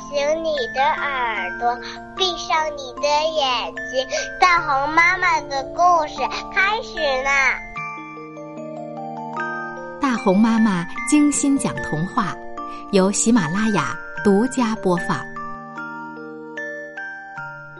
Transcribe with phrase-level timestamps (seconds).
[0.00, 1.76] 醒你的耳朵，
[2.16, 4.06] 闭上你的眼睛，
[4.40, 6.16] 大红妈妈的故事
[6.54, 7.58] 开始啦！
[10.00, 12.34] 大红妈妈精心讲童话，
[12.92, 15.20] 由喜马拉雅独家播放。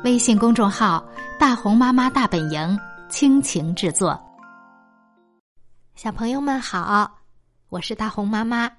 [0.04, 1.04] 微信公众号
[1.38, 2.78] “大红妈妈大本营”
[3.08, 4.18] 倾情制作。
[5.94, 7.10] 小朋友们好，
[7.68, 8.70] 我是大红妈妈。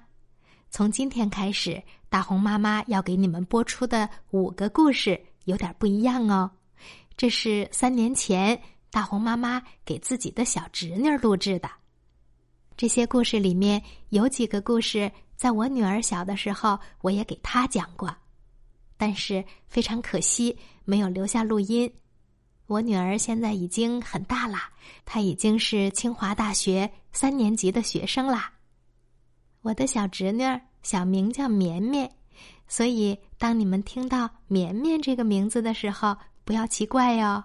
[0.70, 6.48] 从今天开始，大红妈妈要给你们播出的五个故事有点不一样哦。
[7.16, 11.68] 这是三年前大红妈妈给自己的小侄女录制的。
[12.76, 18.14] 这些故事里面有几个故事，在我女儿小的时候我也给她讲过，
[18.96, 21.92] 但是非常可惜没有留下录音。
[22.66, 24.56] 我女儿现在已经很大了，
[25.04, 28.52] 她已经是清华大学三年级的学生啦。
[29.62, 32.10] 我的小侄女儿小名叫绵绵，
[32.66, 37.44] 所以当你们听到“绵绵”这个名字的时候，不要奇怪哟。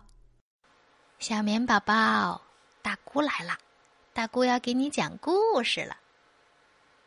[1.19, 2.41] 小绵宝宝，
[2.81, 3.57] 大姑来了，
[4.13, 5.97] 大姑要给你讲故事了。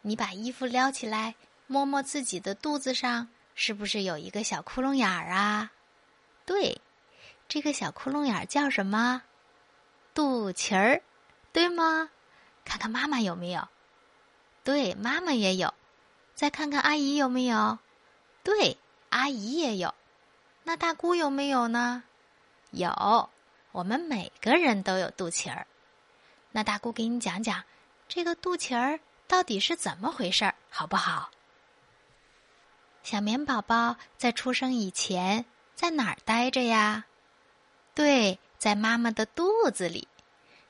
[0.03, 1.34] 你把衣服撩起来，
[1.67, 5.73] 摸摸自己的肚子上，是不是有一个小窟窿眼儿啊？
[6.45, 6.81] 对，
[7.48, 9.23] 这个小窟窿眼儿叫什么？
[10.12, 11.03] 肚脐儿，
[11.53, 12.11] 对吗？
[12.64, 13.67] 看看妈妈有没有。
[14.69, 15.72] 对，妈妈也有，
[16.34, 17.78] 再看看阿姨有没有？
[18.44, 18.77] 对，
[19.08, 19.94] 阿姨也有。
[20.62, 22.02] 那大姑有没有呢？
[22.72, 23.30] 有，
[23.72, 25.66] 我们每个人都有肚脐儿。
[26.52, 27.64] 那大姑给你讲讲，
[28.08, 31.30] 这个肚脐儿到底是怎么回事儿，好不好？
[33.02, 37.06] 小棉宝宝在出生以前在哪儿待着呀？
[37.94, 40.06] 对，在妈妈的肚子里。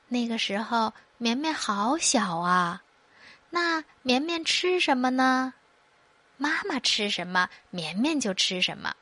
[0.07, 2.81] 那个时候，绵绵好小啊。
[3.49, 5.53] 那绵绵吃什么呢？
[6.37, 8.95] 妈妈吃什么，绵绵就吃什么，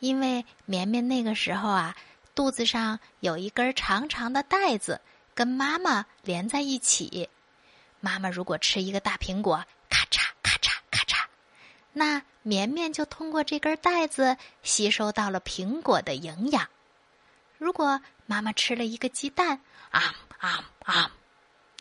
[0.00, 1.94] 因为绵绵那个时候啊，
[2.34, 5.00] 肚子上有一根长长的带子，
[5.34, 7.28] 跟妈妈连在一起。
[8.00, 11.24] 妈妈如果吃一个大苹果，咔嚓咔嚓咔嚓，
[11.92, 16.68] 那绵绵就通过这根带子吸收到了苹果的营养。
[17.58, 19.60] 如果妈妈吃了一个鸡蛋，
[19.90, 21.12] 啊啊啊！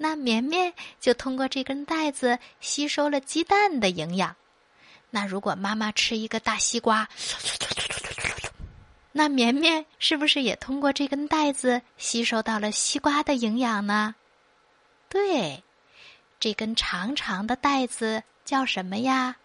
[0.03, 4.35] 那绵绵就通过这根带子吸收了鸡蛋的营养。
[5.11, 7.07] 那如果妈妈吃一个大西瓜，
[9.11, 14.15] 那绵绵是不是也通过这根带子吸收到了西瓜的营养呢？
[15.07, 15.63] 对，
[16.39, 19.35] 这根长长的带子叫什么呀？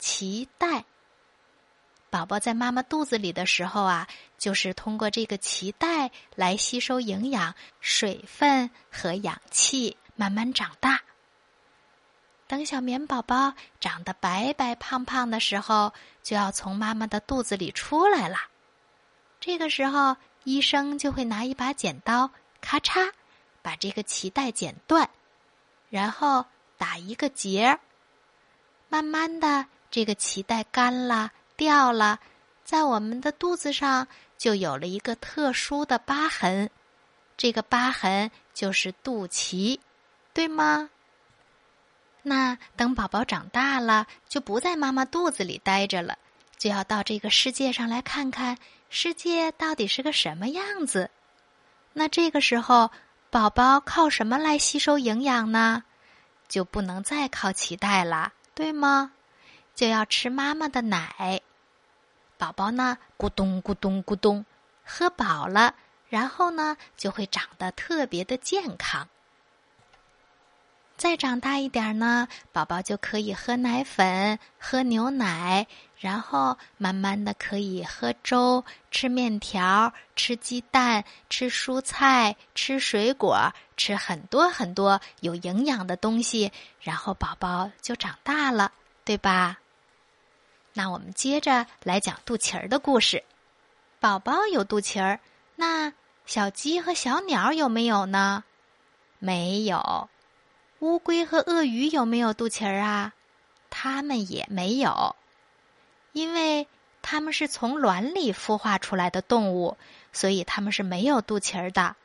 [0.00, 0.84] 脐带。
[2.08, 4.08] 宝宝在妈妈肚子里的时候啊，
[4.38, 11.02] 就是通过这个脐带来吸收营养、水分和氧气，慢慢长大。
[12.46, 18.36] 等小棉宝宝长得白白胖胖的时候，就要从妈妈的肚子里出来了。
[19.40, 22.30] 这个时候，医生就会拿一把剪刀，
[22.60, 23.12] 咔嚓，
[23.62, 25.10] 把这个脐带剪断，
[25.90, 26.46] 然后
[26.78, 27.80] 打一个结儿。
[28.88, 31.32] 慢慢的，这个脐带干了。
[31.56, 32.20] 掉了，
[32.64, 34.06] 在我们的肚子上
[34.36, 36.70] 就有了一个特殊的疤痕，
[37.36, 39.78] 这个疤痕就是肚脐，
[40.32, 40.90] 对吗？
[42.22, 46.18] 那等宝宝长大了，就不在妈妈肚子里待着了，
[46.58, 48.58] 就要到这个世界上来看看
[48.90, 51.10] 世界到底是个什么样子。
[51.92, 52.90] 那这个时候，
[53.30, 55.84] 宝宝靠什么来吸收营养呢？
[56.48, 59.12] 就不能再靠脐带了，对吗？
[59.76, 61.40] 就要吃妈妈的奶。
[62.36, 64.44] 宝宝呢，咕咚咕咚咕咚，
[64.84, 65.74] 喝饱了，
[66.08, 69.08] 然后呢，就会长得特别的健康。
[70.96, 75.66] 再长大一点呢，宝宝就可以喝奶粉、喝牛奶，
[75.98, 86.50] 然后慢慢的可以喝粥、吃面条、吃鸡蛋、吃蔬菜、吃水果，吃很多很多有营养的东西，
[86.80, 88.72] 然后宝宝就长大了，
[89.04, 89.58] 对吧？
[90.76, 93.24] 那我们接着来讲肚脐儿的故事。
[93.98, 95.20] 宝宝有肚脐儿，
[95.54, 95.94] 那
[96.26, 98.44] 小鸡和小鸟有没有呢？
[99.18, 100.10] 没有。
[100.80, 103.14] 乌龟和鳄鱼有没有肚脐儿啊？
[103.70, 105.16] 它们也没有，
[106.12, 106.68] 因为
[107.00, 109.78] 它们是从卵里孵化出来的动物，
[110.12, 111.96] 所以它们是没有肚脐儿的。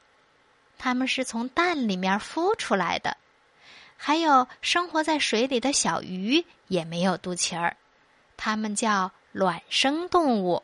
[0.77, 3.17] 它们是从蛋里面孵出来的。
[3.97, 7.75] 还有生活在水里的小鱼也没有肚脐儿。
[8.43, 10.63] 它们叫卵生动物。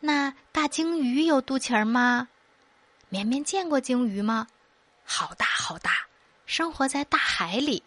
[0.00, 2.26] 那大鲸鱼有肚脐儿吗？
[3.08, 4.48] 绵绵见过鲸鱼吗？
[5.04, 6.08] 好大好大，
[6.44, 7.84] 生活在大海里。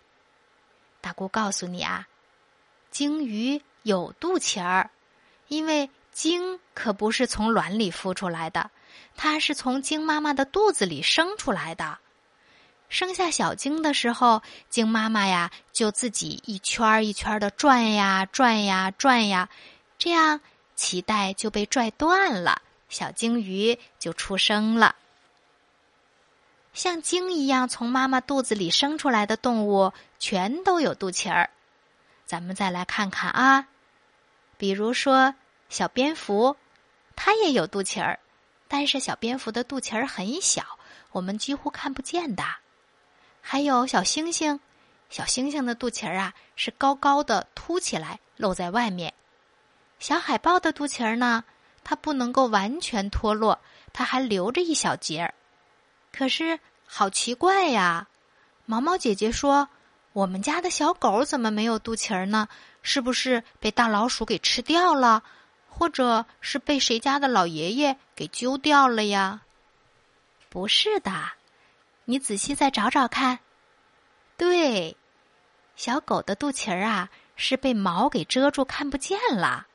[1.02, 2.08] 大姑告诉你啊，
[2.90, 4.90] 鲸鱼有肚脐儿，
[5.50, 8.72] 因为鲸可不是从卵里孵出来的，
[9.18, 12.00] 它是从鲸妈妈的肚子里生出来的。
[12.88, 19.50] 生下小鲸的时候，鲸妈妈呀就自己一圈一圈的转呀转呀转呀，
[19.98, 20.40] 这样
[20.78, 24.96] 脐带就被拽断了，小鲸鱼就出生了。
[26.74, 31.50] 像鲸一样从妈妈肚子里生出来的动物，全都有肚脐儿。
[32.26, 33.68] 咱们再来看看啊，
[34.58, 35.36] 比如说
[35.70, 36.56] 小蝙蝠，
[37.16, 38.20] 它也有肚脐儿，
[38.68, 40.64] 但是小蝙蝠的肚脐儿很小，
[41.12, 42.44] 我们几乎看不见的。
[43.48, 44.60] 还有小星星，
[45.08, 49.14] 小星星的肚脐儿啊是高高的凸起来，露在外面。
[50.00, 51.44] 小海豹的肚脐儿呢，
[51.84, 53.62] 它不能够完全脱落，
[53.94, 55.36] 它还留着一小截儿。
[56.12, 58.08] 可是好奇怪呀！
[58.66, 59.70] 毛毛姐姐说
[60.12, 62.48] ：“我们家的小狗怎么没有肚脐儿呢？
[62.82, 65.22] 是不是被大老鼠给吃掉了，
[65.70, 69.42] 或者是被谁家的老爷爷给揪掉了呀？”
[70.50, 71.12] 不是的，
[72.06, 73.40] 你仔细再找找看。
[74.38, 74.96] 对，
[75.76, 79.68] 小狗的肚脐儿啊是被毛给遮住，看不见了。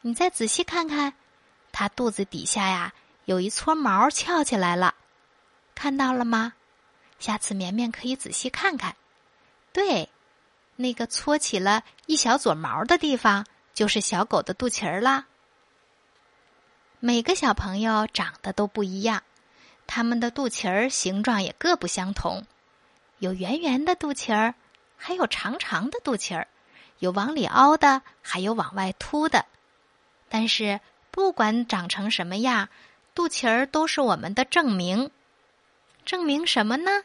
[0.00, 1.14] 你再仔细看看，
[1.72, 2.92] 它肚子底下呀
[3.24, 4.94] 有一撮毛翘起来了。
[5.74, 6.54] 看到了吗？
[7.18, 8.96] 下次绵绵可以仔细看看。
[9.72, 10.10] 对，
[10.74, 15.26] 那个搓起了一小撮毛的地方，就是小狗的肚脐儿啦。
[16.98, 19.22] 每个小朋友长得都不一样，
[19.94, 22.46] 它们的肚脐儿形状也各不相同，
[23.18, 24.54] 有圆圆的肚脐儿，
[24.96, 26.48] 还有长长的肚脐儿，
[26.98, 29.44] 有往里凹的，还有往外凸的。
[30.30, 30.80] 但是
[31.10, 32.70] 不管长成什么样，
[33.14, 35.10] 肚脐儿都是我们的证明。
[36.06, 37.02] 证明什么呢？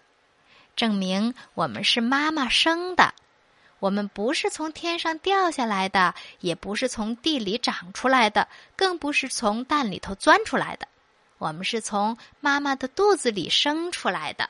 [0.78, 3.14] 证明我们是妈妈生的，
[3.80, 8.48] 我们不是从天上掉下来的，也不是从地里长出来的，
[8.78, 10.88] 更不是从蛋里头钻出来的，
[11.38, 14.50] 我们是从妈妈的肚子里生出来的。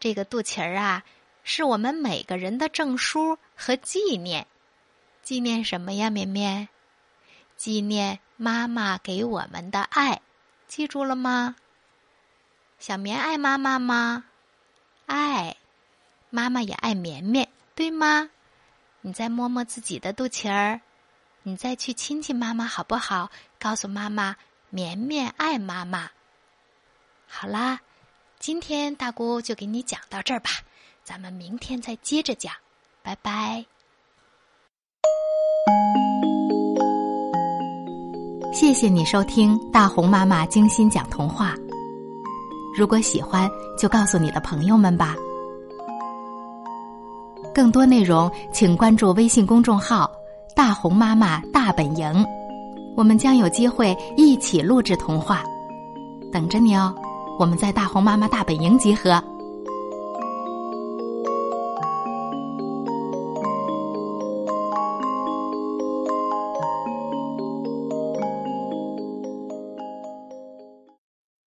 [0.00, 1.04] 这个肚脐儿啊，
[1.44, 4.46] 是我们每个人的证书和纪念。
[5.22, 6.68] 纪念什么呀，绵绵？
[7.56, 10.20] 纪念妈妈给我们的爱，
[10.66, 11.54] 记住了吗？
[12.80, 14.24] 小绵爱妈妈吗？
[15.06, 15.56] 爱，
[16.30, 18.30] 妈妈也爱绵绵，对吗？
[19.02, 20.80] 你再摸摸自己的肚脐儿，
[21.44, 23.30] 你再去亲亲妈妈好不好？
[23.60, 24.36] 告诉妈妈，
[24.74, 26.08] 绵绵爱妈妈。
[27.28, 27.78] 好啦，
[28.38, 30.48] 今天大姑就给你讲到这儿吧，
[31.04, 32.50] 咱们明天再接着讲，
[33.02, 33.62] 拜拜。
[38.50, 41.54] 谢谢你收听大红妈妈精心讲童话。
[42.74, 45.14] 如果喜欢，就告诉你的朋友们吧。
[47.54, 50.10] 更多内容，请关注微信公众号
[50.56, 52.26] “大红妈妈大本营”，
[52.94, 55.42] 我们将有机会一起录制童话，
[56.30, 56.94] 等着你哦。
[57.38, 59.22] 我们在大红妈妈大本营集合。